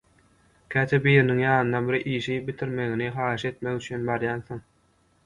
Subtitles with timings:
[0.75, 4.65] Käte biriniň ýanyna bir işi bitirmegini haýyş etmek üçin barýansyň.